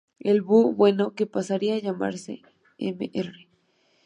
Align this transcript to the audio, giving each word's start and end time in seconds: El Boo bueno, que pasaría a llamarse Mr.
El 0.17 0.41
Boo 0.41 0.73
bueno, 0.73 1.13
que 1.13 1.27
pasaría 1.27 1.75
a 1.75 1.79
llamarse 1.79 2.41
Mr. 2.79 3.35